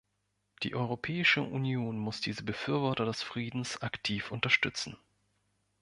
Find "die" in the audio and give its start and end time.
0.63-0.73